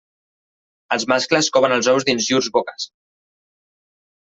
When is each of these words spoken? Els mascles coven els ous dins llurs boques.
Els 0.95 1.05
mascles 1.13 1.51
coven 1.59 1.77
els 1.77 1.91
ous 1.93 2.09
dins 2.09 2.31
llurs 2.31 2.51
boques. 2.59 2.91